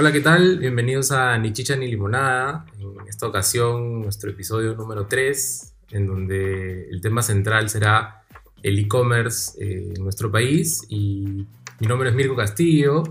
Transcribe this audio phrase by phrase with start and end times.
[0.00, 0.58] Hola, ¿qué tal?
[0.58, 2.64] Bienvenidos a Ni Chicha ni Limonada.
[2.78, 8.22] En esta ocasión, nuestro episodio número 3, en donde el tema central será
[8.62, 10.86] el e-commerce eh, en nuestro país.
[10.88, 11.46] Y
[11.80, 13.02] mi nombre es Mirko Castillo,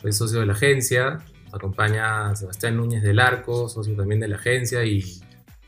[0.00, 1.18] soy socio de la agencia.
[1.46, 4.84] Nos acompaña Sebastián Núñez del Arco, socio también de la agencia.
[4.84, 5.02] Y...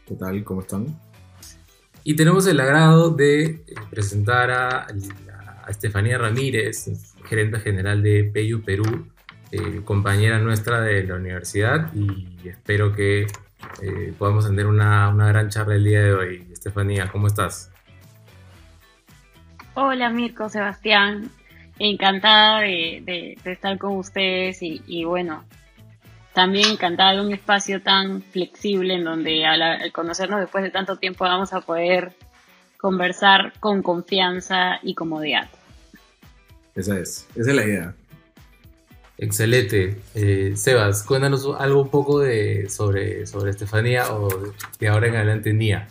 [0.06, 0.44] ¿Qué tal?
[0.44, 0.96] ¿Cómo están?
[2.04, 6.88] Y tenemos el agrado de eh, presentar a, a Estefanía Ramírez,
[7.24, 9.08] gerente general de PayU Perú
[9.50, 13.26] eh, compañera nuestra de la universidad y espero que
[13.82, 16.46] eh, podamos tener una, una, gran charla el día de hoy.
[16.52, 17.70] Estefanía, ¿cómo estás?
[19.74, 21.30] Hola Mirko, Sebastián,
[21.78, 25.44] encantada de, estar con ustedes y, bueno,
[26.34, 31.24] también encantada de un espacio tan flexible en donde al conocernos después de tanto tiempo
[31.24, 32.12] vamos a poder
[32.76, 35.48] conversar con confianza y comodidad.
[36.74, 37.94] Esa es, esa es la idea.
[39.18, 39.96] Excelente.
[40.14, 44.28] Eh, Sebas, cuéntanos algo un poco de, sobre, sobre Estefanía o
[44.78, 45.88] de ahora en adelante Nia.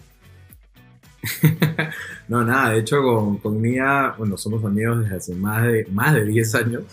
[2.29, 6.13] no, nada, de hecho con, con Nia, bueno, somos amigos desde hace más de, más
[6.13, 6.83] de 10 años.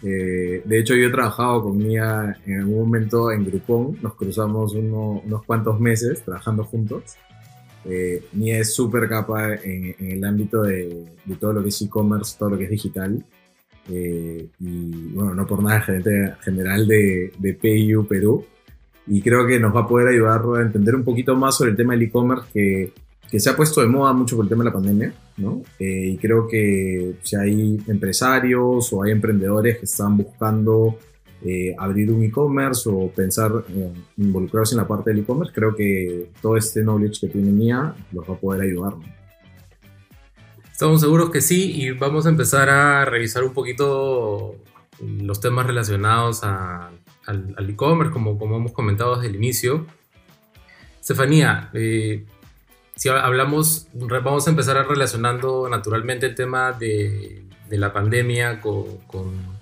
[0.00, 4.74] Eh, de hecho, yo he trabajado con Nia en algún momento en Groupon, nos cruzamos
[4.74, 7.16] unos cuantos meses trabajando juntos.
[7.84, 11.04] Eh, Nia es súper capa en, el ámbito de
[11.40, 13.24] todo lo que es e-commerce, todo lo que es digital.
[13.90, 18.44] Eh, y bueno, no por nada, gerente general de, de PayU Perú.
[19.06, 21.76] Y creo que nos va a poder ayudar a entender un poquito más sobre el
[21.76, 22.92] tema del e-commerce que,
[23.30, 25.62] que, se ha puesto de moda mucho por el tema de la pandemia, ¿no?
[25.78, 30.98] Eh, y creo que si hay empresarios o hay emprendedores que están buscando
[31.44, 33.52] eh, abrir un e-commerce o pensar
[34.16, 38.26] involucrarse en la parte del e-commerce, creo que todo este knowledge que tiene MIA los
[38.26, 38.94] va a poder ayudar.
[38.94, 39.23] ¿no?
[40.74, 44.56] Estamos seguros que sí y vamos a empezar a revisar un poquito
[45.00, 46.98] los temas relacionados al,
[47.68, 49.86] e-commerce, como, como hemos comentado desde el inicio.
[51.00, 52.24] Estefanía, eh,
[52.96, 58.98] si hablamos, vamos a empezar relacionando naturalmente el tema de, la pandemia con,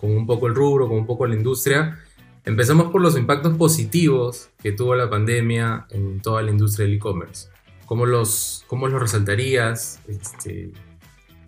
[0.01, 1.99] un poco el rubro, con un poco la industria.
[2.47, 7.51] Empezamos por los impactos positivos que tuvo la pandemia en toda la industria del e-commerce.
[7.85, 10.01] ¿Cómo los, ¿Cómo los resaltarías?
[10.09, 10.73] Este,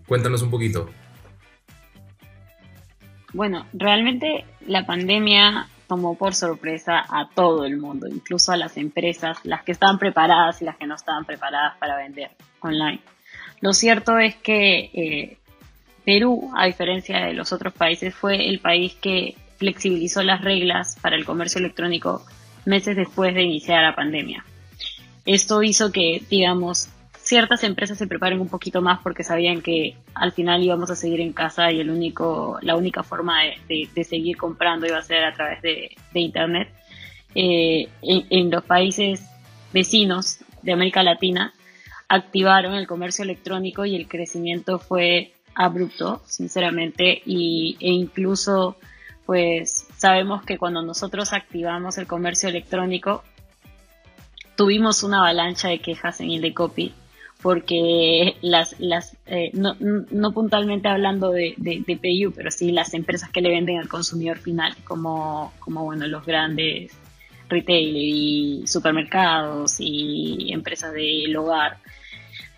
[0.06, 0.91] Cuéntanos un poquito.
[3.32, 9.38] Bueno, realmente la pandemia tomó por sorpresa a todo el mundo, incluso a las empresas,
[9.44, 13.00] las que estaban preparadas y las que no estaban preparadas para vender online.
[13.60, 15.38] Lo cierto es que eh,
[16.04, 21.16] Perú, a diferencia de los otros países, fue el país que flexibilizó las reglas para
[21.16, 22.25] el comercio electrónico
[22.66, 24.44] meses después de iniciar la pandemia.
[25.26, 26.91] Esto hizo que, digamos,
[27.25, 31.23] ciertas empresas se preparen un poquito más porque sabían que al final íbamos a seguir
[31.23, 35.33] en casa y el único, la única forma de, seguir comprando iba a ser a
[35.33, 36.69] través de, Internet.
[37.35, 39.27] Eh, en, los países
[39.73, 41.55] vecinos de América Latina
[42.09, 48.77] activaron el comercio electrónico y el crecimiento fue abrupto, sinceramente, y, e incluso
[49.25, 53.25] pues sabemos que cuando nosotros activamos el comercio electrónico
[54.56, 56.93] tuvimos una avalancha de quejas en Indecopy
[57.44, 62.94] porque las, las eh, no, no, puntualmente hablando de, de, de, PayU, pero sí las
[62.94, 66.93] empresas que le venden al consumidor final, como, como bueno, los grandes
[67.50, 71.77] retail y supermercados y empresas del hogar,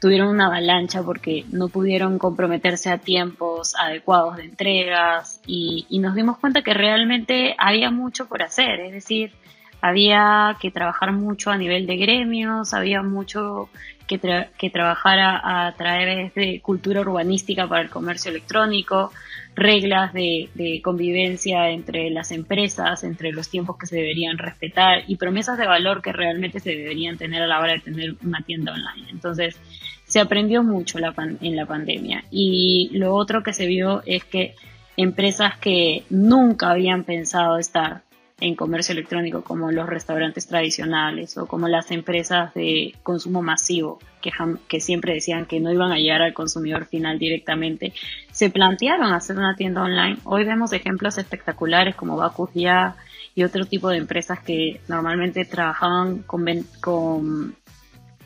[0.00, 6.14] tuvieron una avalancha porque no pudieron comprometerse a tiempos adecuados de entregas y, y nos
[6.14, 9.32] dimos cuenta que realmente había mucho por hacer, es decir,
[9.80, 13.68] había que trabajar mucho a nivel de gremios, había mucho
[14.06, 14.20] que,
[14.56, 19.12] que trabajar a, través de cultura urbanística para el comercio electrónico,
[19.54, 25.58] reglas de, convivencia entre las empresas, entre los tiempos que se deberían respetar y promesas
[25.58, 29.10] de valor que realmente se deberían tener a la hora de tener una tienda online.
[29.10, 29.58] Entonces,
[30.04, 32.24] se aprendió mucho en la pandemia.
[32.30, 34.54] Y lo otro que se vio es que
[34.96, 38.02] empresas que nunca habían pensado estar
[38.38, 44.30] en comercio electrónico como los restaurantes tradicionales o como las empresas de consumo masivo que,
[44.68, 47.94] que siempre decían que no iban a llegar al consumidor final directamente,
[48.30, 50.18] se plantearon hacer una tienda online.
[50.24, 56.44] Hoy vemos ejemplos espectaculares como Bacus y otro tipo de empresas que normalmente trabajaban con,
[56.80, 57.56] con,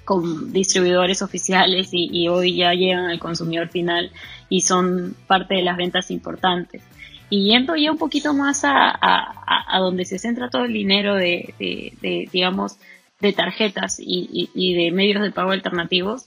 [0.04, 4.10] con distribuidores oficiales y, y hoy ya llegan al consumidor final
[4.48, 6.82] y son parte de las ventas importantes.
[7.30, 11.54] Y yendo ya un poquito más a, a, donde se centra todo el dinero de,
[11.58, 12.76] de, digamos,
[13.20, 16.26] de tarjetas y, y, de medios de pago alternativos,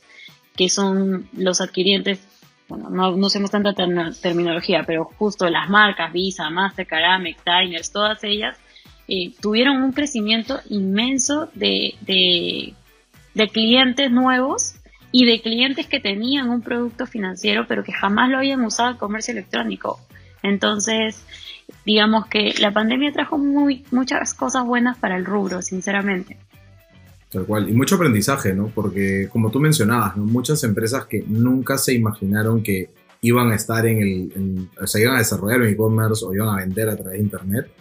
[0.55, 2.25] que son los adquirientes,
[2.69, 8.23] bueno, no, no usemos tanta terminología, pero justo las marcas Visa, Mastercard, Amex, Diners, todas
[8.23, 8.57] ellas
[9.07, 12.73] eh, tuvieron un crecimiento inmenso de, de,
[13.33, 14.75] de clientes nuevos
[15.11, 18.97] y de clientes que tenían un producto financiero pero que jamás lo habían usado en
[18.97, 19.99] comercio electrónico.
[20.44, 21.24] Entonces,
[21.86, 26.38] digamos que la pandemia trajo muy, muchas cosas buenas para el rubro, sinceramente.
[27.31, 27.69] Tal cual.
[27.69, 28.68] Y mucho aprendizaje, ¿no?
[28.68, 30.25] Porque como tú mencionabas, ¿no?
[30.25, 32.90] muchas empresas que nunca se imaginaron que
[33.22, 36.57] iban a estar en el, o sea, iban a desarrollar un e-commerce o iban a
[36.57, 37.72] vender a través de Internet,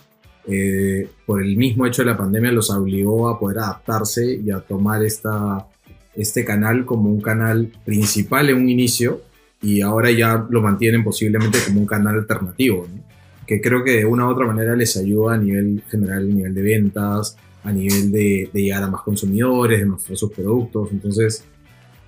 [0.47, 4.61] eh, por el mismo hecho de la pandemia los obligó a poder adaptarse y a
[4.61, 5.67] tomar esta,
[6.14, 9.23] este canal como un canal principal en un inicio
[9.62, 13.03] y ahora ya lo mantienen posiblemente como un canal alternativo, ¿no?
[13.47, 16.55] que creo que de una u otra manera les ayuda a nivel general, a nivel
[16.55, 20.88] de ventas, a nivel de, llegar a más consumidores, de mostrar sus productos.
[20.93, 21.44] Entonces,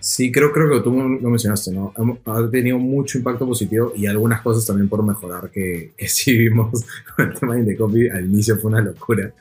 [0.00, 1.92] sí, creo, creo que tú lo mencionaste, ¿no?
[2.24, 6.84] Ha tenido mucho impacto positivo y algunas cosas también por mejorar que, que sí vimos
[7.16, 8.08] con el tema de Indecopy.
[8.08, 9.32] Al inicio fue una locura.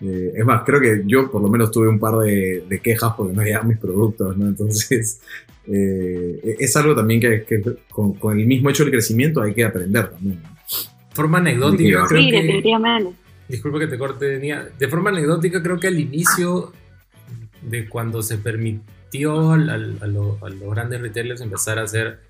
[0.00, 3.14] Eh, es más, creo que yo por lo menos tuve un par de, de quejas
[3.16, 4.48] porque no llegaban mis productos, ¿no?
[4.48, 5.20] Entonces,
[5.66, 9.64] eh, es algo también que, que con, con, el mismo hecho del crecimiento hay que
[9.64, 10.42] aprender también.
[10.42, 10.54] ¿no?
[11.14, 13.14] forma anecdótica, creo sí, que, definitivamente.
[13.48, 14.38] Disculpa que te corte,
[14.78, 16.72] De forma anecdótica, creo que al inicio
[17.62, 22.20] de cuando se permitió a, los grandes retailers empezar a hacer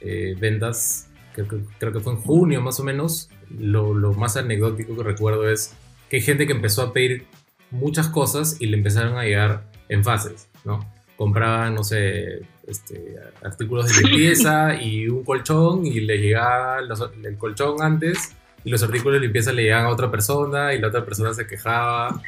[0.00, 1.46] eh, ventas, creo,
[1.78, 5.74] creo, que fue en junio más o menos, lo, lo, más anecdótico que recuerdo es
[6.10, 7.26] que hay gente que empezó a pedir
[7.70, 10.93] muchas cosas y le empezaron a llegar en fases, ¿no?
[11.16, 17.82] Compraban, no sé, este, artículos de limpieza y un colchón y le llegaba el colchón
[17.82, 18.34] antes
[18.64, 21.46] y los artículos de limpieza le llegaban a otra persona y la otra persona se
[21.46, 22.20] quejaba.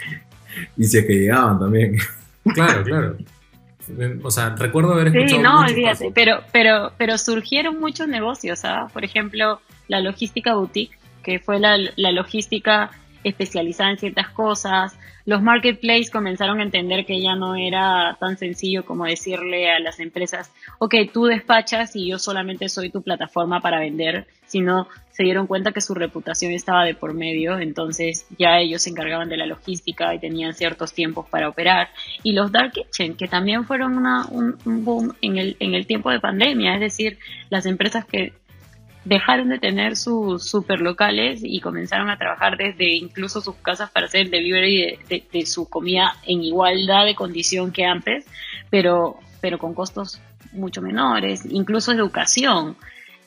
[0.76, 1.96] Y se que llegaban también.
[2.54, 3.16] Claro, claro.
[4.22, 5.36] O sea, recuerdo haber escuchado.
[5.36, 8.88] Sí, no, olvídate, pero, pero, pero surgieron muchos negocios, ¿ah?
[8.92, 12.90] Por ejemplo, la logística boutique, que fue la, la logística
[13.28, 18.84] especializada en ciertas cosas, los marketplaces comenzaron a entender que ya no era tan sencillo
[18.84, 23.81] como decirle a las empresas, ok, tú despachas y yo solamente soy tu plataforma para
[23.81, 28.82] vender, sino se dieron cuenta que su reputación estaba de por medio, entonces ya ellos
[28.82, 31.88] se encargaban de la logística y tenían ciertos tiempos para operar.
[32.22, 36.11] Y los Dark Kitchen, que también fueron un, un boom en el, en el tiempo
[36.11, 37.19] de pandemia, es decir,
[37.50, 38.32] las empresas que
[39.06, 44.06] dejaron de tener sus super locales y comenzaron a trabajar desde incluso sus casas para
[44.06, 48.26] hacer delivery de, su comida en igualdad de condición que antes,
[48.69, 50.20] pero, pero con costos
[50.53, 52.76] mucho menores, incluso educación.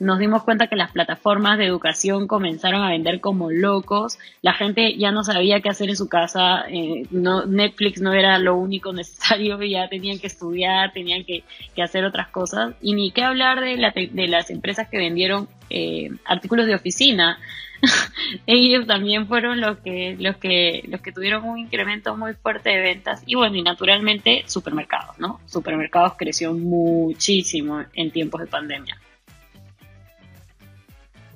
[0.02, 4.98] Nos dimos cuenta que las plataformas de educación comenzaron a vender como locos, la gente
[4.98, 8.92] ya no sabía qué hacer en su casa, eh, no, Netflix no era lo único
[8.94, 11.44] necesario, ya tenían que estudiar, tenían que,
[11.82, 16.10] hacer otras cosas, y ni qué hablar de, la, de las empresas que vendieron eh,
[16.26, 17.40] artículos de oficina.
[18.46, 22.82] Ellos también fueron los que, los que, los que tuvieron un incremento muy fuerte de
[22.82, 25.40] ventas y bueno, y naturalmente supermercados, ¿no?
[25.46, 28.98] Supermercados creció muchísimo en tiempos de pandemia.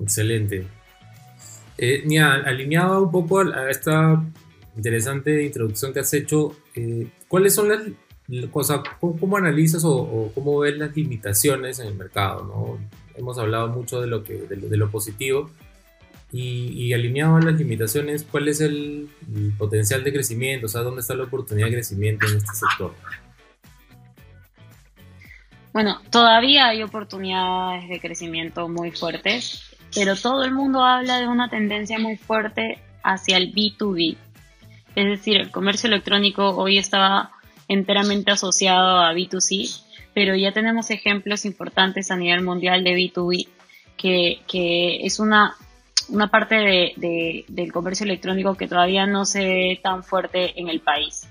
[0.00, 0.66] Excelente.
[1.76, 4.22] Eh, alineado un poco a, esta
[4.76, 7.80] interesante introducción que has hecho, eh, ¿cuáles son las
[8.50, 12.44] cosas, cómo, analizas o, cómo ves las limitaciones en el mercado?
[12.44, 13.03] ¿no?
[13.16, 15.50] Hemos hablado mucho de lo, que, de lo, positivo
[16.32, 20.66] y, alineado a las limitaciones, ¿cuál es el, el, potencial de crecimiento?
[20.66, 22.92] O sea, ¿dónde está la oportunidad de crecimiento en este sector?
[25.72, 31.48] Bueno, todavía hay oportunidades de crecimiento muy fuertes pero todo el mundo habla de una
[31.48, 34.16] tendencia muy fuerte hacia el B2B.
[34.96, 37.30] Es decir, el comercio electrónico hoy está
[37.68, 39.83] enteramente asociado a B2C,
[40.14, 43.48] pero ya tenemos ejemplos importantes a nivel mundial de B2B,
[43.96, 45.54] que, que es una,
[46.08, 50.80] una parte de, del comercio electrónico que todavía no se ve tan fuerte en el
[50.80, 51.28] país.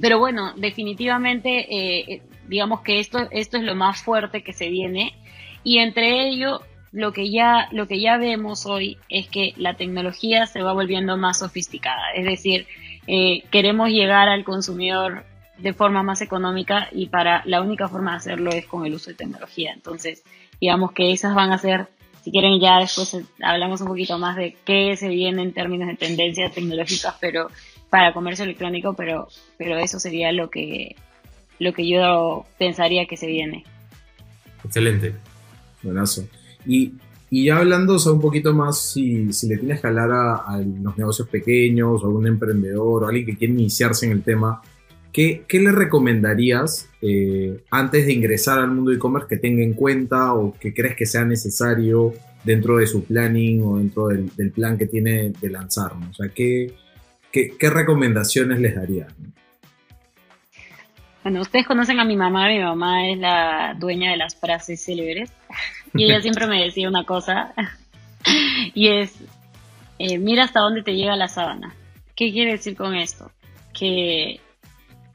[0.00, 5.14] Pero bueno, definitivamente, eh, digamos que esto, esto es lo más fuerte que se viene
[5.64, 10.46] y entre ello lo que ya lo que ya vemos hoy es que la tecnología
[10.46, 12.66] se va volviendo más sofisticada es decir
[13.06, 15.24] eh, queremos llegar al consumidor
[15.58, 19.10] de forma más económica y para la única forma de hacerlo es con el uso
[19.10, 19.72] de tecnología.
[19.72, 20.22] Entonces
[20.60, 21.88] digamos que esas van a ser
[22.22, 25.96] si quieren ya después hablamos un poquito más de qué se viene en términos de
[25.96, 27.48] tendencias tecnológicas pero
[27.90, 30.96] para comercio electrónico pero pero eso sería lo que
[31.58, 33.64] lo que yo pensaría que se viene.
[34.64, 35.14] Excelente.
[35.82, 36.26] Buenazo.
[36.66, 36.94] Y,
[37.30, 40.96] y ya hablando o un poquito más, si, si, le tienes que hablar a, los
[40.96, 44.62] negocios pequeños o a un emprendedor o a alguien que quiere iniciarse en el tema,
[45.12, 50.34] ¿qué, qué le recomendarías eh, antes de ingresar al mundo e-commerce que tenga en cuenta
[50.34, 54.86] o que crees que sea necesario dentro de su planning o dentro del, plan que
[54.86, 55.92] tiene de lanzar?
[55.92, 56.72] O sea, ¿qué,
[57.32, 59.12] ¿qué, qué recomendaciones les darías?
[61.22, 65.30] Bueno, ustedes conocen a mi mamá, mi mamá es la dueña de las frases célebres
[65.94, 67.52] y ella siempre me decía una cosa
[68.74, 69.14] y es,
[69.98, 71.74] eh, mira hasta dónde te llega la sábana.
[72.16, 73.30] ¿Qué quiere decir con esto?
[73.72, 74.40] Que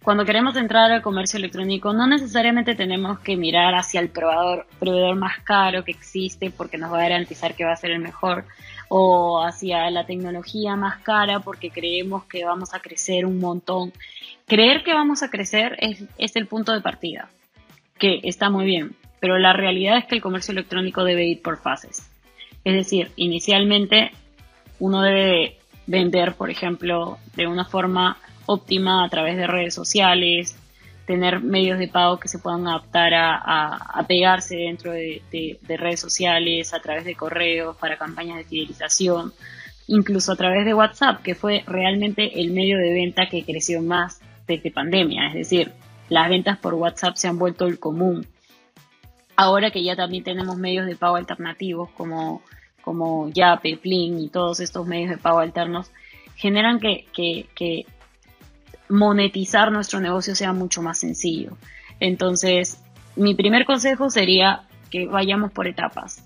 [0.03, 5.15] cuando queremos entrar al comercio electrónico no necesariamente tenemos que mirar hacia el proveedor, proveedor
[5.15, 8.43] más caro que existe porque nos va a garantizar que va a ser el mejor
[8.89, 13.93] o hacia la tecnología más cara porque creemos que vamos a crecer un montón.
[14.45, 17.29] Creer que vamos a crecer es, es el punto de partida,
[17.97, 21.61] que está muy bien, pero la realidad es que el comercio electrónico debe ir por
[21.61, 22.09] fases.
[22.65, 24.11] Es decir, inicialmente
[24.79, 25.57] uno debe
[25.87, 30.55] vender, por ejemplo, de una forma óptima a través de redes sociales,
[31.05, 36.79] tener medios de pago que se puedan adaptar a, pegarse dentro de, redes sociales, a
[36.79, 39.33] través de correos, para campañas de fidelización,
[39.87, 44.21] incluso a través de WhatsApp, que fue realmente el medio de venta que creció más
[44.47, 45.27] desde pandemia.
[45.27, 45.71] Es decir,
[46.09, 48.25] las ventas por WhatsApp se han vuelto el común.
[49.35, 52.43] Ahora que ya también tenemos medios de pago alternativos como,
[52.81, 55.91] como Yape, Plin y todos estos medios de pago alternos,
[56.35, 57.85] generan que, que
[58.93, 61.57] monetizar nuestro negocio sea mucho más sencillo.
[61.99, 62.79] Entonces,
[63.15, 66.23] mi primer consejo sería que vayamos por etapas.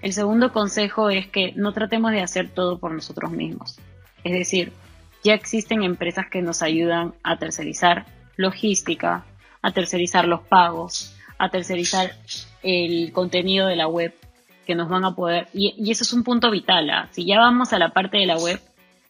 [0.00, 3.80] El segundo consejo es que no tratemos de hacer todo por nosotros mismos.
[4.22, 4.72] Es decir,
[5.24, 9.24] ya existen empresas que nos ayudan a tercerizar logística,
[9.60, 12.12] a tercerizar los pagos, a tercerizar
[12.62, 14.14] el contenido de la web
[14.68, 17.08] que nos van a poder, y, eso es un punto vital, ¿ah?
[17.10, 18.60] si ya vamos a la parte de la web,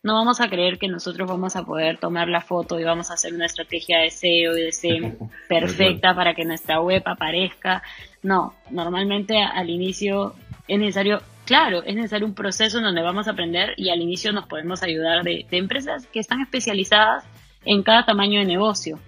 [0.02, 3.14] no vamos a creer que nosotros vamos a poder tomar la foto y vamos a
[3.14, 5.16] hacer una estrategia de SEO y de SEM
[5.48, 7.82] perfecta para que nuestra web aparezca.
[8.22, 10.34] No, normalmente al inicio
[10.68, 14.32] es necesario, claro, es necesario un proceso en donde vamos a aprender y al inicio
[14.32, 17.24] nos podemos ayudar de, empresas que están especializadas
[17.64, 19.00] en cada tamaño de negocio.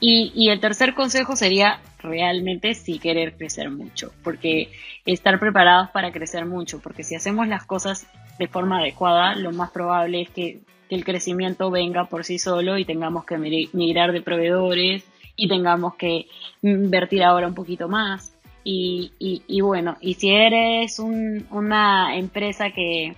[0.00, 4.70] Y, y el tercer consejo sería realmente sí querer crecer mucho, porque
[5.04, 8.06] estar preparados para crecer mucho, porque si hacemos las cosas
[8.38, 12.86] de forma adecuada, lo más probable es que, el crecimiento venga por sí solo y
[12.86, 15.04] tengamos que migrar de proveedores
[15.36, 16.28] y tengamos que
[16.62, 18.32] invertir ahora un poquito más.
[18.64, 23.14] Y, y, bueno, y si eres una empresa que,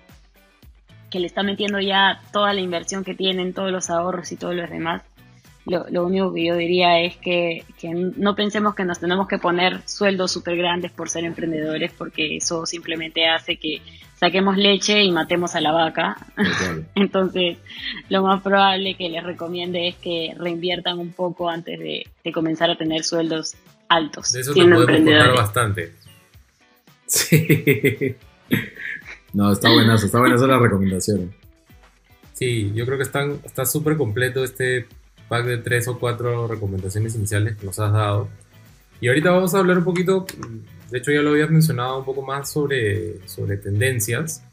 [1.11, 4.57] que le está metiendo ya toda la inversión que tienen, todos los ahorros y todos
[4.57, 5.03] los demás,
[5.67, 7.65] lo, único que yo diría es que,
[8.17, 12.67] no pensemos que nos tenemos que poner sueldos súper grandes por ser emprendedores, porque eso
[12.67, 13.83] simplemente hace que
[14.21, 16.17] saquemos leche y matemos a la vaca.
[16.95, 17.57] Entonces,
[18.11, 22.77] lo más probable que les recomiende es que reinviertan un poco antes de, comenzar a
[22.77, 23.55] tener sueldos
[23.89, 24.33] altos.
[24.33, 25.93] De eso te podemos contar bastante.
[27.13, 28.15] Sí.
[29.33, 31.35] No, está buenazo, está buenazo la recomendación.
[32.35, 34.87] Sí, yo creo que están, está súper completo este
[35.29, 38.29] pack de tres o cuatro recomendaciones iniciales que nos has dado.
[39.01, 40.25] Y ahorita vamos a hablar un poquito,
[40.91, 44.45] de hecho ya lo habías mencionado un poco más sobre, sobre tendencias.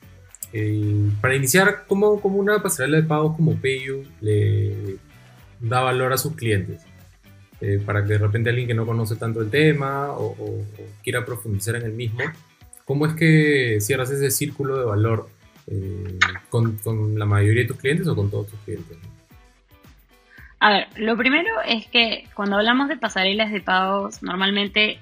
[0.53, 4.97] Eh, para iniciar, ¿cómo, ¿cómo, una pasarela de pagos como PayU le
[5.59, 6.81] da valor a sus clientes?
[7.59, 10.63] Eh, para que de repente alguien que no conoce tanto el tema o,
[11.03, 12.19] quiera profundizar en el mismo,
[12.85, 15.27] ¿cómo es que cierras ese círculo de valor
[15.65, 18.97] eh, con, con, la mayoría de tus clientes o con todos tus clientes?
[20.59, 24.99] A ver, lo primero es que cuando hablamos de pasarelas de pagos, normalmente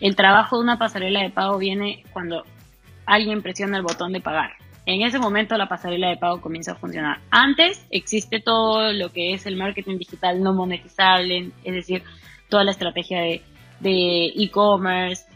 [0.00, 2.44] el trabajo de una pasarela de pago viene cuando
[3.06, 4.52] alguien presiona el botón de pagar.
[4.86, 7.18] En ese momento la pasarela de pago comienza a funcionar.
[7.30, 12.02] Antes existe todo lo que es el marketing digital no monetizable, es decir,
[12.48, 15.26] toda la estrategia de e-commerce,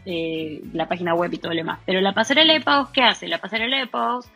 [0.73, 1.79] la página web y todo lo demás.
[1.85, 3.27] Pero la pasarela de pagos, ¿qué hace?
[3.27, 4.29] La pasarela de pagos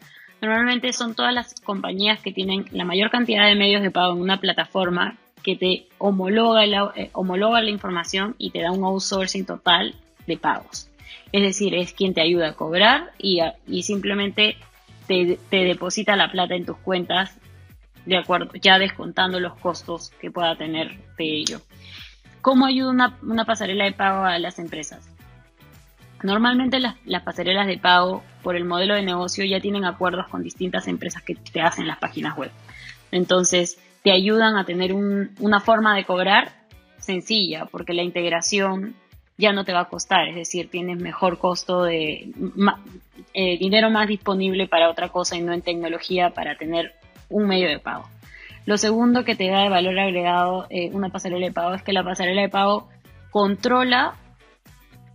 [0.44, 4.20] Normalmente son todas las compañías que tienen la mayor cantidad de medios de pago en
[4.20, 9.46] una plataforma que te homologa la, eh, homologa la información y te da un outsourcing
[9.46, 9.96] total
[10.28, 10.90] de pagos.
[11.32, 13.42] Es decir, es quien te ayuda a cobrar y,
[13.84, 14.58] simplemente
[15.08, 17.38] te, deposita la plata en tus cuentas
[18.06, 21.62] de acuerdo, ya descontando los costos que pueda tener de ello.
[22.42, 25.14] ¿Cómo ayuda una, una pasarela de pago a las empresas?
[26.24, 30.88] Normalmente las, pasarelas de pago por el modelo de negocio ya tienen acuerdos con distintas
[30.88, 32.50] empresas que te hacen las páginas web.
[33.12, 36.54] Entonces, te ayudan a tener una forma de cobrar
[36.98, 38.96] sencilla, porque la integración
[39.38, 42.32] ya no te va a costar, es decir, tienes mejor costo de
[43.34, 46.94] eh, dinero más disponible para otra cosa y no en tecnología para tener
[47.30, 48.08] un medio de pago.
[48.66, 51.94] Lo segundo que te da de valor agregado eh, una pasarela de pago es que
[51.94, 52.88] la pasarela de pago
[53.32, 54.16] controla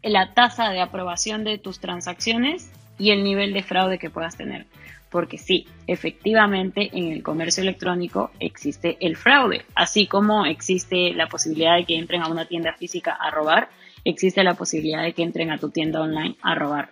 [0.02, 4.66] la tasa de aprobación de tus transacciones y el nivel de fraude que puedas tener.
[5.10, 11.76] porque sí, efectivamente en el comercio electrónico existe el fraude, así como existe la posibilidad
[11.76, 13.70] de que entren a una tienda física a robar,
[14.04, 16.90] existe la posibilidad de que entren a tu tienda online a robar.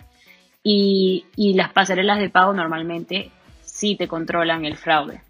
[0.63, 3.31] Y, y las pasarelas de pago normalmente
[3.63, 5.21] sí te controlan el fraude.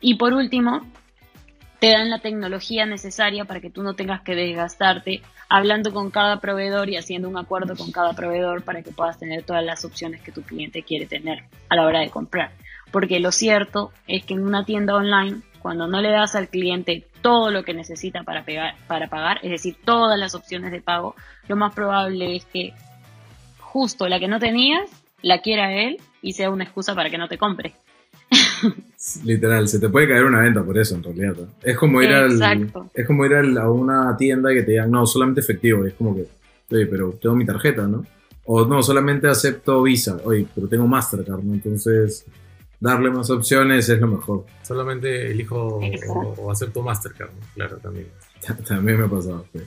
[0.00, 0.86] Y por último,
[1.80, 6.40] te dan la tecnología necesaria para que tú no tengas que desgastarte hablando con cada
[6.40, 10.20] proveedor y haciendo un acuerdo con cada proveedor para que puedas tener todas las opciones
[10.20, 12.50] que tu cliente quiere tener a la hora de comprar.
[12.90, 17.06] Porque lo cierto es que en una tienda online, cuando no le das al cliente
[17.20, 18.44] todo lo que necesita para,
[18.86, 21.14] para pagar, es decir, todas las opciones de pago,
[21.48, 22.72] lo más probable es que
[23.58, 24.88] justo la que no tenías,
[25.22, 27.74] la quiera él y sea una excusa para que no te compre.
[29.24, 31.36] Literal, se te puede caer una venta por eso en realidad.
[31.62, 35.40] Es como ir al, es como ir a una tienda que te digan, no, solamente
[35.40, 35.84] efectivo.
[35.84, 36.26] es como que,
[36.70, 38.04] oye, pero tengo mi tarjeta, ¿no?
[38.44, 40.18] O no, solamente acepto Visa.
[40.24, 41.54] Oye, pero tengo Mastercard, ¿no?
[41.54, 42.24] Entonces,
[42.80, 44.46] darle más opciones es lo mejor.
[44.62, 48.08] Solamente elijo o, acepto Mastercard, Claro, también.
[48.66, 49.60] también me ha pasado, sí.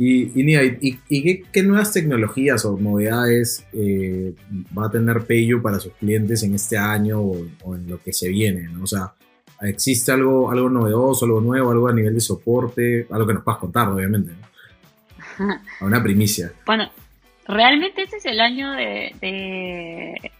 [0.00, 4.32] Y, y, qué, nuevas tecnologías o novedades eh,
[4.76, 8.28] va a tener Payu para sus clientes en este año o, en lo que se
[8.28, 8.68] viene?
[8.80, 9.12] O sea,
[9.60, 13.08] ¿existe algo, algo novedoso, algo nuevo, algo a nivel de soporte?
[13.10, 14.30] Algo que nos puedas contar, obviamente.
[15.80, 16.52] A una primicia.
[16.64, 16.88] Bueno,
[17.48, 20.30] realmente este es el año de, de,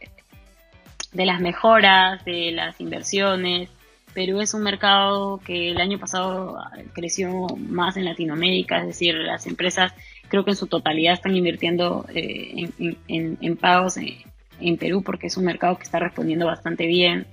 [1.13, 3.71] de las mejoras, de las inversiones,
[4.15, 6.59] Perú es un mercado que el año pasado
[6.93, 9.93] creció más en Latinoamérica, es decir, las empresas
[10.29, 12.69] creo que en su totalidad están invirtiendo eh,
[13.07, 17.27] en, pagos en, Perú porque es un mercado que está respondiendo bastante bien.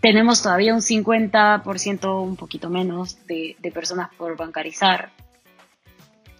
[0.00, 5.10] Tenemos todavía un 50%, un poquito menos, de personas por bancarizar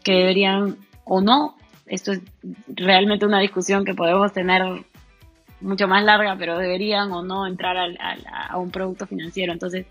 [0.05, 1.57] que deberían o no.
[1.87, 2.21] Esto es
[2.69, 4.63] realmente una discusión que podemos tener
[5.65, 9.53] mucho más larga, pero deberían o no entrar a un producto financiero.
[9.53, 9.87] Entonces,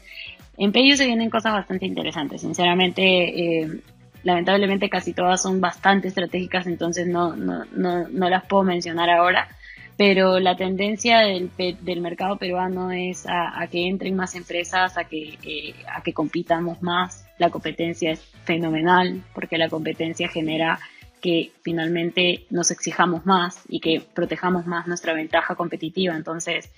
[0.57, 2.41] en Payu se vienen cosas bastante interesantes.
[2.41, 3.81] Sinceramente, eh,
[4.23, 9.47] lamentablemente casi todas son bastante estratégicas, entonces no, no, no, no las puedo mencionar ahora.
[9.95, 15.37] Pero la tendencia del, del mercado peruano es a, que entren más empresas, a que,
[15.43, 17.27] eh, a que compitamos más.
[17.37, 20.79] La competencia es fenomenal porque la competencia genera
[21.23, 26.17] que finalmente nos exijamos más y que protejamos más nuestra ventaja competitiva.
[26.17, 26.69] Entonces,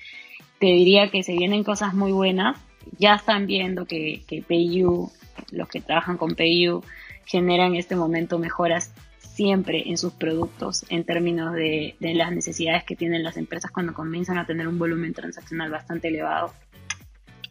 [0.59, 2.55] te diría que se vienen cosas muy buenas.
[2.99, 5.09] Ya están viendo que, que PayU,
[5.51, 6.83] los que trabajan con PayU,
[7.25, 12.83] generan en este momento mejoras siempre en sus productos en términos de, de, las necesidades
[12.83, 16.53] que tienen las empresas cuando comienzan a tener un volumen transaccional bastante elevado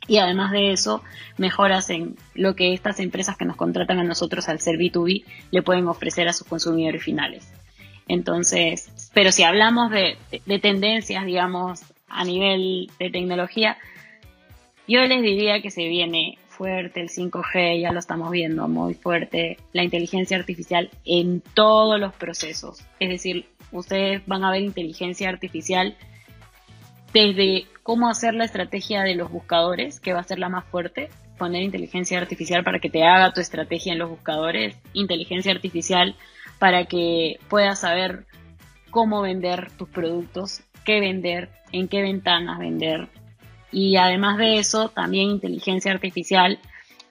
[0.06, 1.02] y además de eso,
[1.38, 5.62] mejoras en lo que estas empresas que nos contratan a nosotros al ser B2B le
[5.62, 7.50] pueden ofrecer a sus consumidores finales.
[8.06, 10.18] Entonces, pero si hablamos de,
[10.60, 13.78] tendencias, digamos, a nivel de tecnología,
[14.86, 19.56] yo les diría que se viene fuerte el 5G, ya lo estamos viendo, muy fuerte,
[19.72, 22.84] la inteligencia artificial en todos los procesos.
[23.00, 25.96] Es decir, ustedes van a ver inteligencia artificial
[27.12, 31.10] desde cómo hacer la estrategia de los buscadores, que va a ser la más fuerte,
[31.38, 36.16] poner inteligencia artificial para que te haga tu estrategia en los buscadores, inteligencia artificial
[36.58, 38.24] para que puedas saber
[38.90, 43.06] cómo vender tus productos, qué vender, en qué ventanas vender.
[43.70, 46.58] Y además de eso, también inteligencia artificial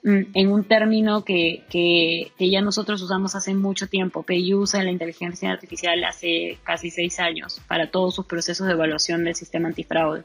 [0.04, 4.22] Mm, en un término que, que, ya nosotros usamos hace mucho tiempo.
[4.22, 9.24] PayU usa la inteligencia artificial hace casi seis años para todos sus procesos de evaluación
[9.24, 10.22] del sistema antifraude.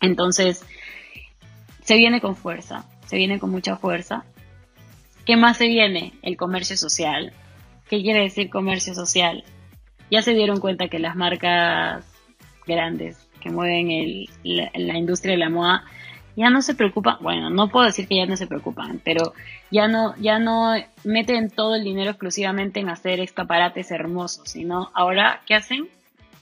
[0.00, 0.64] Entonces,
[1.82, 4.24] se viene con fuerza, se viene con mucha fuerza.
[5.26, 6.12] ¿Qué más se viene?
[6.22, 7.32] El comercio social.
[7.88, 9.44] ¿Qué quiere decir comercio social?
[10.10, 12.04] Ya se dieron cuenta que las marcas
[12.66, 15.84] grandes que mueven la industria de la moda
[16.36, 19.34] ya no se preocupan, bueno, no puedo decir que ya no se preocupan, pero
[19.70, 25.42] ya no, ya no meten todo el dinero exclusivamente en hacer escaparates hermosos, sino ahora,
[25.46, 25.88] ¿qué hacen?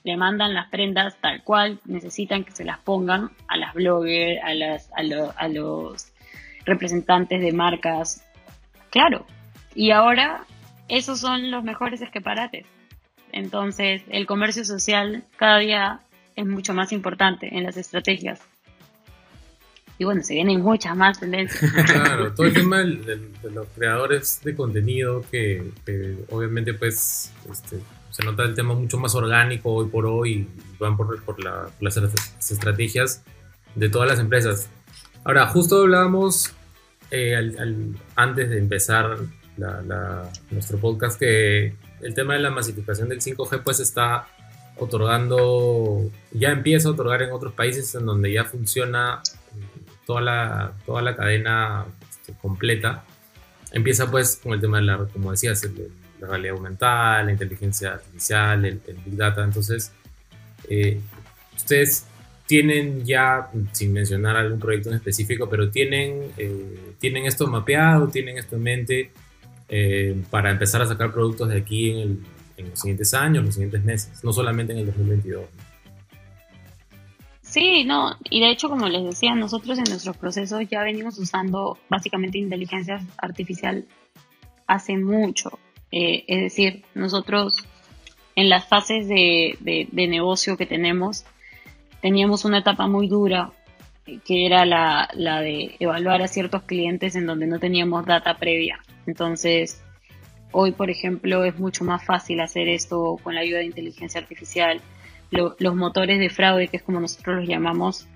[0.05, 4.55] Le mandan las prendas tal cual necesitan que se las pongan a las bloggers, a,
[4.55, 6.13] las, a, a los
[6.65, 8.25] representantes de marcas.
[8.91, 9.27] Claro.
[9.75, 10.45] Y ahora,
[10.89, 12.67] esos son los mejores escaparates.
[13.33, 16.01] Entonces, el comercio social cada día
[16.37, 18.41] es mucho más importante en las estrategias.
[19.99, 21.73] Y bueno, se vienen muchas más tendencias.
[21.87, 23.21] Claro, todo el tema de,
[23.53, 25.73] los creadores de contenido que,
[26.31, 30.97] obviamente pues este, se nota el tema mucho más orgánico hoy por hoy y van
[30.97, 31.97] por, por las
[32.51, 33.23] estrategias
[33.75, 34.69] de todas las empresas.
[35.25, 36.53] Ahora, justo hablábamos
[37.11, 37.37] eh,
[38.17, 39.19] antes de empezar
[40.51, 44.27] nuestro podcast que el tema de la masificación del 5G pues está
[44.77, 49.21] otorgando, ya empieza a otorgar en otros países en donde ya funciona
[50.07, 53.05] toda la, toda la cadena este, completa.
[53.73, 55.69] Empieza pues con el tema de la, como decías,
[56.21, 59.45] la realidad aumentada, la inteligencia artificial, el, Big Data.
[59.45, 59.93] Entonces,
[60.69, 61.01] eh,
[61.57, 62.07] ustedes
[62.47, 68.39] tienen ya, sin mencionar algún proyecto en específico, pero tienen, eh, tienen esto mapeado, tienen
[68.39, 69.11] esto en mente
[69.69, 72.25] eh, para empezar a sacar productos de aquí en,
[72.57, 75.45] en, los siguientes años, los siguientes meses, no solamente en el 2022.
[77.43, 81.79] Sí, no, y de hecho, como les decía, nosotros en nuestros procesos ya venimos usando
[81.89, 83.87] básicamente inteligencia artificial
[84.67, 85.59] hace mucho.
[85.91, 87.55] Eh, es decir, nosotros
[88.35, 91.25] en las fases de, de negocio que tenemos,
[92.01, 93.53] teníamos una etapa muy dura
[94.25, 98.81] que era la, la, de evaluar a ciertos clientes en donde no teníamos data previa.
[99.07, 99.83] Entonces,
[100.53, 104.81] hoy, por ejemplo, es mucho más fácil hacer esto con la ayuda de inteligencia artificial.
[105.31, 108.09] los motores de fraude, que es como nosotros los llamamos,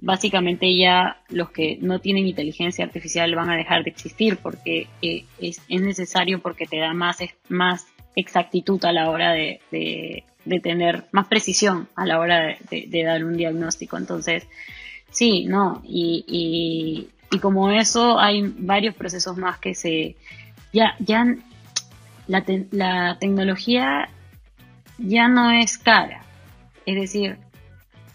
[0.00, 5.24] básicamente ya los que no tienen inteligencia artificial van a dejar de existir porque eh,
[5.40, 7.86] es, es, necesario porque te da más, más
[8.16, 9.60] exactitud a la hora de,
[10.44, 13.96] de tener más precisión a la hora de, dar un diagnóstico.
[13.96, 14.46] Entonces,
[15.10, 20.16] sí, no, y, y, como eso hay varios procesos más que se,
[20.72, 21.24] ya, ya
[22.26, 24.08] la, la tecnología
[24.98, 26.24] ya no es cara.
[26.86, 27.38] Es decir,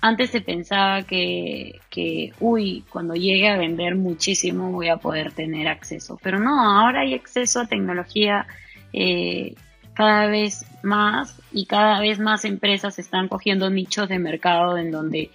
[0.07, 5.67] antes se pensaba que, que, uy, cuando llegue a vender muchísimo voy a poder tener
[5.67, 6.19] acceso.
[6.21, 8.45] Pero no, ahora hay acceso a tecnología
[8.93, 9.55] eh,
[9.95, 15.31] cada vez más y cada vez más empresas están cogiendo nichos de mercado en donde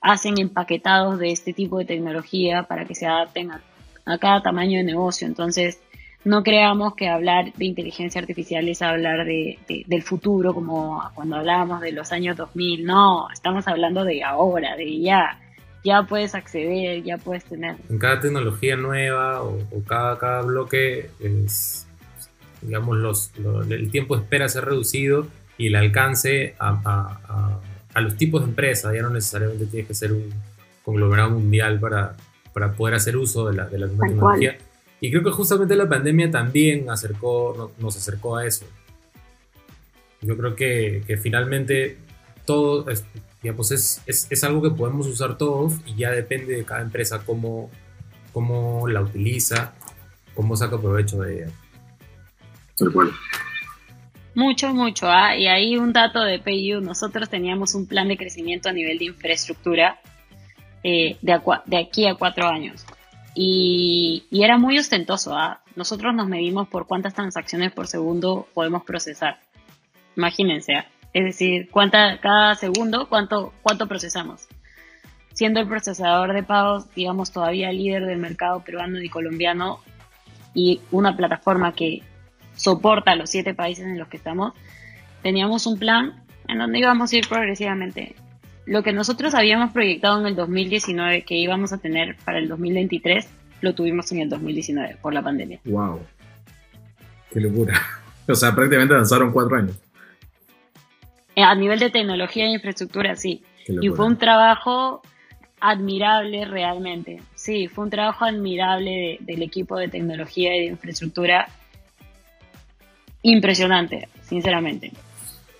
[0.00, 3.62] hacen empaquetados de este tipo de tecnología para que se adapten a,
[4.18, 5.28] cada tamaño de negocio.
[5.28, 5.80] Entonces,
[6.24, 11.80] no creamos que hablar de inteligencia artificial es hablar de, del futuro, como cuando hablábamos
[11.80, 12.84] de los años 2000.
[12.84, 15.38] No, estamos hablando de ahora, de ya.
[15.82, 17.76] Ya puedes acceder, ya puedes tener.
[17.88, 21.86] En cada tecnología nueva o, o cada, cada bloque es
[22.62, 23.32] digamos, los,
[23.70, 27.58] el tiempo de espera se ha reducido y el alcance a,
[27.94, 30.32] a, los tipos de empresas, ya no necesariamente tienes que ser un
[30.84, 32.16] conglomerado mundial para,
[32.52, 34.56] para poder hacer uso de la, de la tecnología.
[35.00, 38.66] Y creo que justamente la pandemia también acercó, nos acercó a eso.
[40.20, 41.96] Yo creo que, que finalmente
[42.44, 43.04] todo es,
[43.42, 47.22] digamos, es, es, es, algo que podemos usar todos y ya depende de cada empresa
[47.24, 47.70] cómo,
[48.32, 49.74] cómo la utiliza,
[50.34, 51.50] cómo saca provecho de ella.
[54.34, 55.06] Mucho, mucho.
[55.08, 55.36] ¿ah?
[55.36, 56.80] Y ahí un dato de PayU.
[56.80, 59.98] Nosotros teníamos un plan de crecimiento a nivel de infraestructura
[60.82, 62.84] eh, de, de, aquí a cuatro años.
[63.34, 65.36] Y, era muy ostentoso.
[65.36, 65.60] ¿ah?
[65.76, 69.40] Nosotros nos medimos por cuántas transacciones por segundo podemos procesar.
[70.16, 70.74] Imagínense.
[70.74, 70.86] ¿ah?
[71.12, 74.46] Es decir, cuánta, cada segundo, cuánto, cuánto procesamos.
[75.32, 79.80] Siendo el procesador de pagos, digamos, todavía líder del mercado peruano y colombiano
[80.54, 82.02] y una plataforma que
[82.54, 84.52] soporta los siete países en los que estamos,
[85.22, 88.16] teníamos un plan en donde íbamos a ir progresivamente.
[88.70, 93.28] Lo que nosotros habíamos proyectado en el 2019 que íbamos a tener para el 2023,
[93.62, 95.58] lo tuvimos en el 2019 por la pandemia.
[95.64, 95.98] ¡Wow!
[97.32, 97.74] ¡Qué locura!
[98.28, 99.76] O sea, prácticamente avanzaron cuatro años.
[101.34, 103.42] Eh, a nivel de tecnología e infraestructura, sí.
[103.66, 105.02] Y fue un trabajo
[105.58, 107.20] admirable realmente.
[107.34, 111.48] Sí, fue un trabajo admirable del equipo de tecnología y de infraestructura
[113.22, 114.92] impresionante, sinceramente.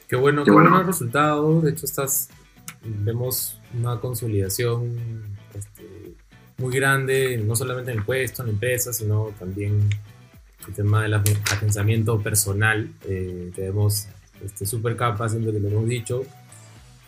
[0.07, 0.81] Qué bueno, qué, bueno.
[0.85, 1.61] resultado.
[1.61, 2.31] De hecho, estás,
[2.83, 4.97] vemos una consolidación
[5.55, 6.15] este,
[6.59, 9.89] muy grande, no solamente en el puesto, en la empresa, sino también
[10.69, 11.21] el tema del
[11.61, 12.91] pensamiento personal.
[13.07, 14.09] Eh, tenemos
[14.45, 16.25] este, super capa, siempre que lo hemos dicho.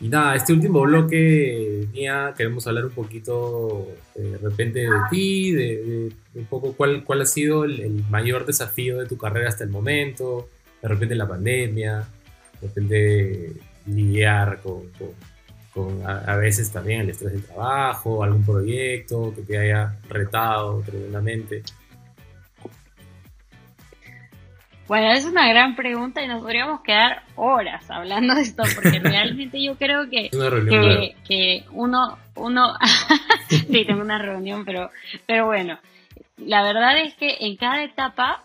[0.00, 5.52] Y nada, este último bloque, Mía, queremos hablar un poquito eh, de repente de ti,
[5.52, 9.70] de, un poco cuál, cuál ha sido el, mayor desafío de tu carrera hasta el
[9.70, 10.48] momento,
[10.82, 12.08] de repente la pandemia,
[12.61, 13.52] de repente
[13.87, 15.11] lidiar con, con,
[16.06, 21.62] a, veces también el estrés del trabajo, algún proyecto que te haya retado tremendamente.
[24.87, 29.62] Bueno, es una gran pregunta y nos podríamos quedar horas hablando de esto, porque realmente
[29.62, 30.28] yo creo que,
[31.26, 32.74] que, uno, uno,
[33.48, 34.90] sí, tengo una reunión, pero,
[35.24, 35.78] pero bueno,
[36.37, 38.44] la verdad es que en cada etapa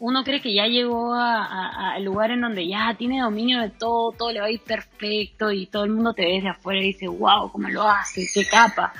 [0.00, 4.32] uno cree que ya llegó al lugar en donde ya tiene dominio de todo, todo
[4.32, 7.08] le va a ir perfecto y todo el mundo te ve desde afuera y dice,
[7.08, 8.26] wow, ¿cómo lo hace?
[8.32, 8.92] ¿Qué capa?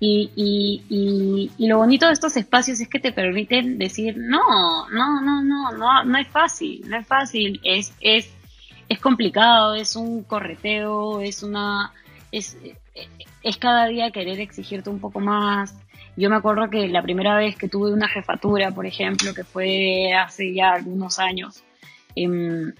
[0.00, 5.20] Y, y, y, lo bonito de estos espacios es que te permiten decir, no, no,
[5.20, 8.28] no, no, no, no es fácil, no es fácil, es, es,
[8.88, 11.92] es complicado, es un correteo, es una,
[12.32, 12.58] es,
[13.42, 15.76] es cada día querer exigirte un poco más.
[16.16, 20.12] Yo me acuerdo que la primera vez que tuve una jefatura, por ejemplo, que fue
[20.12, 21.62] hace ya algunos años,
[22.14, 22.72] em,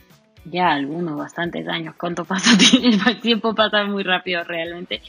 [0.45, 2.51] ya algunos, bastantes años, ¿cuánto pasa?
[3.11, 5.01] El tiempo pasa muy rápido realmente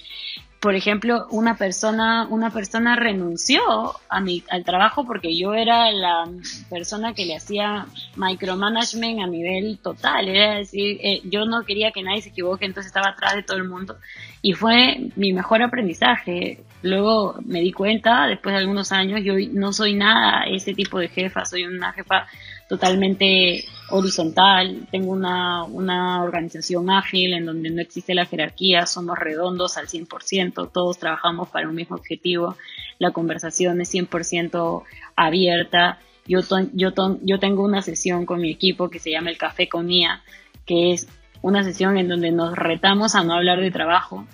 [0.63, 3.61] por ejemplo, una persona, una persona renunció
[4.07, 6.25] a mi, al trabajo porque yo era la
[6.69, 10.29] persona que le hacía micromanagement a nivel total.
[10.29, 13.57] Era decir, eh, yo no quería que nadie se equivoque, entonces estaba atrás de todo
[13.57, 13.97] el mundo.
[14.41, 16.63] Y fue mi mejor aprendizaje.
[16.83, 21.07] Luego me di cuenta, después de algunos años, yo no soy nada ese tipo de
[21.07, 22.27] jefa, soy una jefa
[22.67, 29.77] totalmente horizontal, tengo una, una, organización ágil en donde no existe la jerarquía, somos redondos
[29.77, 32.57] al 100%, todos trabajamos para un mismo objetivo,
[32.99, 34.83] la conversación es 100%
[35.15, 35.99] abierta.
[36.27, 36.41] Yo,
[36.73, 36.89] yo,
[37.21, 40.21] yo tengo una sesión con mi equipo que se llama el Café con Mía,
[40.65, 41.07] que es
[41.41, 44.25] una sesión en donde nos retamos a no hablar de trabajo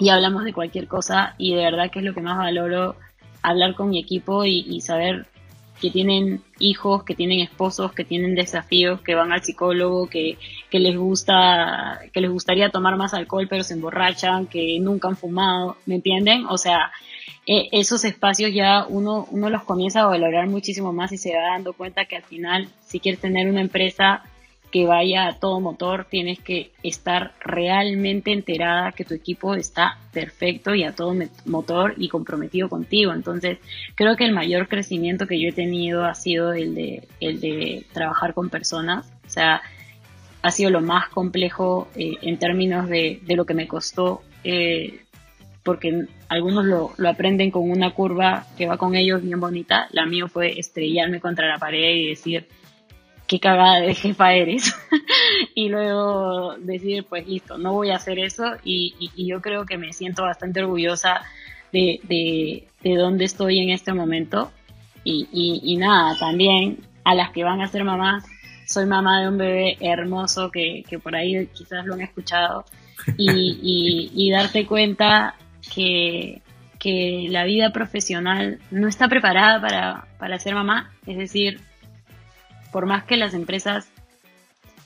[0.00, 2.96] y hablamos de cualquier cosa y de verdad que es lo que más valoro
[3.42, 5.26] hablar con mi equipo y, saber
[5.80, 10.36] que tienen hijos, que tienen esposos, que tienen desafíos, que van al psicólogo, que,
[10.70, 15.16] que les gusta, que les gustaría tomar más alcohol pero se emborrachan, que nunca han
[15.16, 16.46] fumado, ¿me entienden?
[16.46, 16.90] O sea,
[17.46, 21.42] e, esos espacios ya uno, uno los comienza a valorar muchísimo más y se va
[21.52, 24.22] dando cuenta que al final, si quieres tener una empresa
[24.70, 30.74] que vaya a todo motor, tienes que estar realmente enterada que tu equipo está perfecto
[30.74, 33.12] y a todo motor y comprometido contigo.
[33.12, 33.58] Entonces,
[33.96, 37.84] creo que el mayor crecimiento que yo he tenido ha sido el de, el de
[37.92, 39.10] trabajar con personas.
[39.26, 39.60] O sea,
[40.42, 45.00] ha sido lo más complejo eh, en términos de, de, lo que me costó, eh,
[45.64, 49.88] porque algunos lo, lo aprenden con una curva que va con ellos bien bonita.
[49.90, 52.46] La mía fue estrellarme contra la pared y decir,
[53.30, 54.74] qué cagada de jefa eres.
[55.54, 58.56] y luego decir, pues listo, no voy a hacer eso.
[58.64, 61.20] Y, yo creo que me siento bastante orgullosa
[61.72, 64.50] de, de, de dónde estoy en este momento.
[65.04, 65.28] Y,
[65.62, 68.24] y, nada, también a las que van a ser mamás,
[68.66, 72.64] soy mamá de un bebé hermoso que, que por ahí quizás lo han escuchado.
[73.16, 75.36] Y, y darte cuenta
[75.72, 76.42] que,
[76.80, 80.90] que la vida profesional no está preparada para, para ser mamá.
[81.06, 81.60] Es decir,
[82.72, 83.90] por más que las empresas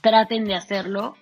[0.01, 1.15] traten de hacerlo,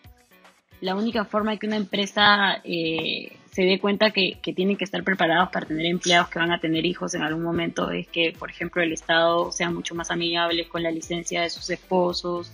[0.82, 5.04] la única forma que una empresa eh, se dé cuenta que, que tienen que estar
[5.04, 8.49] preparados para tener empleados que van a tener hijos en algún momento es que, por
[8.49, 12.52] ejemplo, el Estado sea mucho más amigable con la licencia de sus esposos,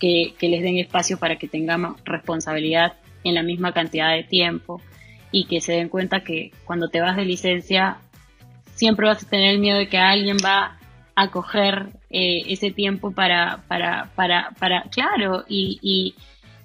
[0.00, 4.80] que, que les den espacio para que tengan responsabilidad en la misma cantidad de tiempo
[5.32, 7.98] y que se den cuenta que cuando te vas de licencia
[8.74, 10.78] siempre vas a tener el miedo de que alguien va
[11.16, 16.14] a coger eh, ese tiempo para, para, para, para claro, y, y,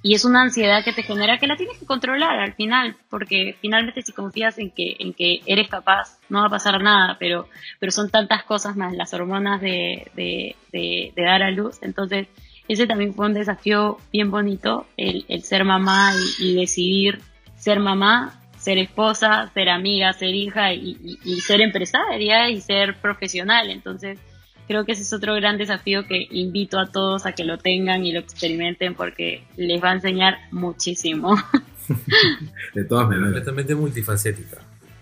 [0.04, 3.56] y, es una ansiedad que te genera que la tienes que controlar al final, porque
[3.62, 7.48] finalmente si confías en que, en que eres capaz, no va a pasar nada, pero,
[7.80, 12.28] pero son tantas cosas más las hormonas de, de, dar a luz, entonces
[12.68, 17.22] ese también fue un desafío bien bonito, el, el ser mamá y, decidir
[17.56, 23.72] ser mamá ser esposa, ser amiga, ser hija y, y, ser empresaria y ser profesional.
[23.72, 24.20] Entonces,
[24.68, 28.06] creo que ese es otro gran desafío que invito a todos a que lo tengan
[28.06, 31.36] y lo experimenten porque les va a enseñar muchísimo.
[32.74, 33.32] De todas maneras.
[33.32, 34.58] Completamente multifacética.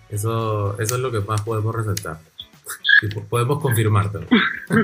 [0.09, 2.19] Eso, eso es lo que más podemos resaltar.
[3.01, 4.27] Y podemos confirmártelo.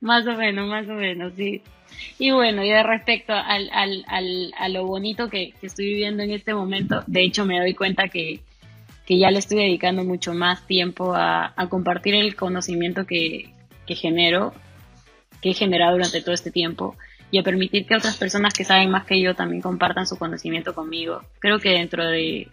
[0.00, 1.62] más o menos, más o menos, sí.
[2.18, 6.22] Y bueno, y de respecto al, al, al, a lo bonito que, que estoy viviendo
[6.22, 8.40] en este momento, de hecho me doy cuenta que,
[9.12, 13.50] que ya le estoy dedicando mucho más tiempo a, compartir el conocimiento que,
[13.86, 14.54] genero,
[15.42, 16.96] que he generado durante todo este tiempo
[17.30, 20.74] y a permitir que otras personas que saben más que yo también compartan su conocimiento
[20.74, 21.20] conmigo.
[21.40, 22.48] Creo que dentro de,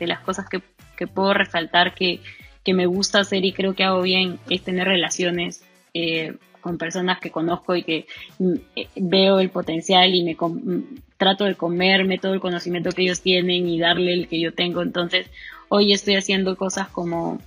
[0.00, 0.60] las cosas que,
[1.06, 2.18] puedo resaltar que,
[2.66, 5.62] me gusta hacer y creo que hago bien es tener relaciones
[5.94, 8.06] eh, con personas que conozco y que
[8.38, 13.02] mm, eh, veo el potencial y me mm, trato de comerme todo el conocimiento que
[13.02, 14.80] ellos tienen y darle el que yo tengo.
[14.80, 15.26] Entonces,
[15.74, 17.38] Hoy estoy haciendo cosas como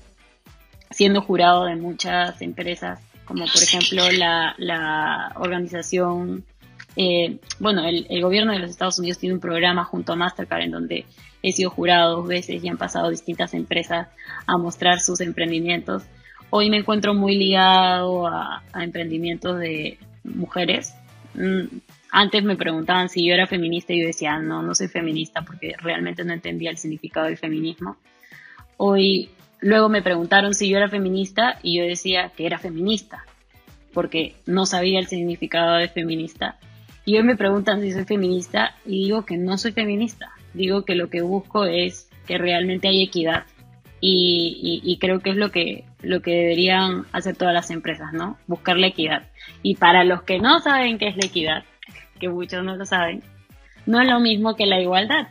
[0.90, 6.44] siendo jurado de muchas empresas, como por ejemplo la, organización,
[6.96, 10.72] eh, bueno, el, gobierno de los Estados Unidos tiene un programa junto a Mastercard en
[10.72, 11.06] donde
[11.44, 14.08] he sido jurado dos veces y han pasado distintas empresas
[14.48, 16.02] a mostrar sus emprendimientos.
[16.58, 20.96] Hoy me encuentro muy ligado a, emprendimientos de mujeres.
[21.34, 21.80] Mm,
[22.12, 25.74] antes me preguntaban si yo era feminista y yo decía, no, no soy feminista porque
[25.78, 27.98] realmente no entendía el significado del feminismo.
[28.78, 33.26] Hoy, luego me preguntaron si yo era feminista y yo decía que era feminista,
[33.94, 36.58] porque no sabía el significado de feminista.
[37.04, 40.32] Y hoy me preguntan si soy feminista y digo que no soy feminista.
[40.54, 43.44] Digo que lo que busco es que realmente haya equidad.
[44.08, 48.38] Y, creo que es lo que, lo que deberían hacer todas las empresas, ¿no?
[48.48, 49.24] Buscar la equidad.
[49.62, 51.64] Y para los que no saben qué es la equidad,
[52.20, 53.24] que muchos no lo saben,
[53.86, 55.28] no es lo mismo que la igualdad.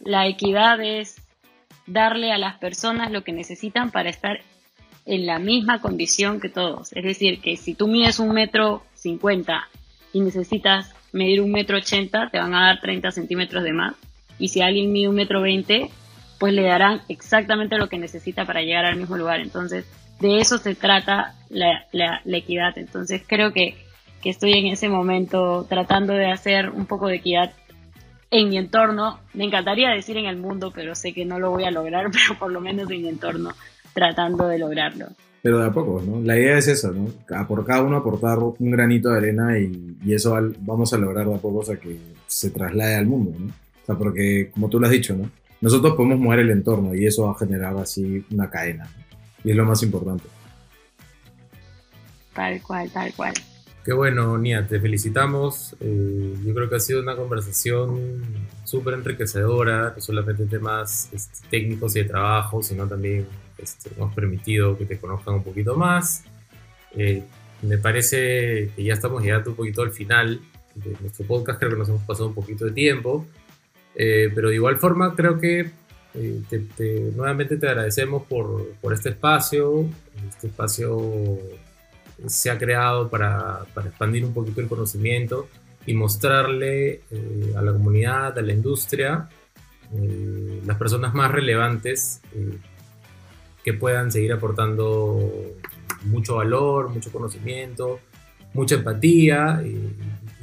[0.00, 1.16] La equidad es
[1.86, 4.40] darle a las personas lo que necesitan para estar
[5.06, 6.92] en la misma condición que todos.
[6.94, 9.68] Es decir, que si tú mides un metro cincuenta
[10.12, 13.94] y necesitas medir un metro ochenta, te van a dar 30 centímetros de más.
[14.38, 15.90] Y si alguien mide un metro veinte,
[16.38, 19.40] pues le darán exactamente lo que necesita para llegar al mismo lugar.
[19.40, 19.84] Entonces,
[20.20, 22.76] de eso se trata la, equidad.
[22.76, 23.76] Entonces, creo que,
[24.22, 27.52] que estoy en ese momento tratando de hacer un poco de equidad
[28.30, 29.20] en mi entorno.
[29.32, 32.38] Me encantaría decir en el mundo, pero sé que no lo voy a lograr, pero
[32.38, 33.50] por lo menos en mi entorno
[33.92, 35.06] tratando de lograrlo.
[35.40, 36.20] Pero de a poco, ¿no?
[36.22, 37.06] La idea es eso, ¿no?
[37.46, 41.38] Por cada uno aportar un granito de arena y, eso vamos a lograr de a
[41.38, 43.46] poco, o sea, que se traslade al mundo, ¿no?
[43.48, 45.30] O sea, porque, como tú lo has dicho, ¿no?
[45.64, 48.86] Nosotros podemos mover el entorno y eso va a generar así una cadena.
[49.42, 50.24] Y es lo más importante.
[52.34, 53.32] Tal cual, tal cual.
[53.82, 55.74] Qué bueno, Nia, te felicitamos.
[55.80, 58.20] Eh, yo creo que ha sido una conversación
[58.64, 64.76] súper enriquecedora, no solamente temas este, técnicos y de trabajo, sino también este, hemos permitido
[64.76, 66.24] que te conozcan un poquito más.
[66.94, 67.22] Eh,
[67.62, 70.42] me parece que ya estamos llegando un poquito al final
[70.74, 73.24] de nuestro podcast, creo que nos hemos pasado un poquito de tiempo,
[73.94, 75.70] eh, pero de igual forma creo que
[77.16, 79.88] nuevamente te agradecemos por, por este espacio,
[80.28, 81.38] este espacio
[82.26, 85.48] se ha creado para, para expandir un poquito el conocimiento
[85.86, 89.28] y mostrarle eh, a la comunidad, a la industria,
[89.92, 92.58] eh, las personas más relevantes eh,
[93.62, 95.20] que puedan seguir aportando
[96.04, 98.00] mucho valor, mucho conocimiento,
[98.52, 99.62] mucha empatía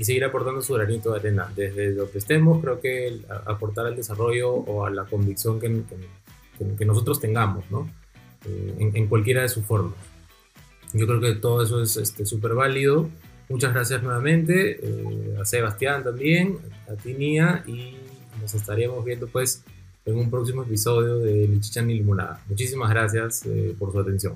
[0.03, 1.51] seguir aportando su granito de arena.
[1.55, 5.83] Desde lo estemos, creo que aportar al desarrollo o a la convicción que,
[6.77, 7.89] que, nosotros tengamos, ¿no?
[8.45, 9.95] en, en cualquiera de sus formas.
[10.93, 13.09] Yo creo que todo eso es súper este, válido.
[13.49, 16.57] Muchas gracias nuevamente eh, a Sebastián también,
[16.89, 17.95] a ti Nia y
[18.39, 19.63] nos estaríamos viendo pues
[20.05, 22.41] en un próximo episodio de Ni Chicha ni Limonada.
[22.47, 24.35] Muchísimas gracias eh, por su atención.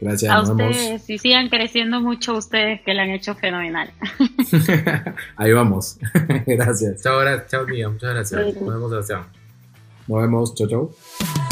[0.00, 0.32] Gracias.
[0.32, 3.90] A ustedes, y sigan creciendo mucho ustedes que lo han hecho fenomenal.
[5.36, 5.98] Ahí vamos.
[6.46, 7.02] gracias.
[7.02, 8.54] Chao, chao Nia, muchas gracias.
[8.54, 9.26] Nos vemos, Sebastián.
[10.06, 11.47] Nos vemos, chao, chao.